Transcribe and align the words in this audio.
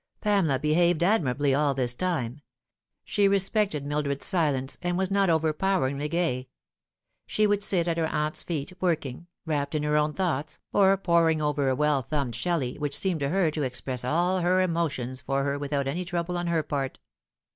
Pamela 0.19 0.57
behaved 0.57 1.03
admirably 1.03 1.53
all 1.53 1.75
this 1.75 1.93
time. 1.93 2.41
She 3.03 3.27
respected 3.27 3.85
Mildred's 3.85 4.25
silence, 4.25 4.75
and 4.81 4.97
was 4.97 5.11
not 5.11 5.29
overpoweringly 5.29 6.09
gay. 6.09 6.49
She 7.27 7.45
would 7.45 7.61
sit 7.61 7.87
at 7.87 7.99
her 7.99 8.07
aunt's 8.07 8.41
feet 8.41 8.73
working, 8.81 9.27
wrapped 9.45 9.75
in 9.75 9.83
her 9.83 9.97
own 9.97 10.13
thoughts, 10.13 10.57
or 10.73 10.97
poring 10.97 11.39
over 11.39 11.69
a 11.69 11.75
well 11.75 12.01
thumbed 12.01 12.33
Shelley, 12.35 12.79
which 12.79 12.97
seemed 12.97 13.19
to 13.19 13.29
her 13.29 13.51
to 13.51 13.61
express 13.61 14.03
all 14.03 14.39
her 14.39 14.59
emotions 14.61 15.21
for 15.21 15.43
her 15.43 15.59
without 15.59 15.85
any 15.87 16.03
trouble 16.03 16.35
on 16.35 16.47
her 16.47 16.63
part. 16.63 16.97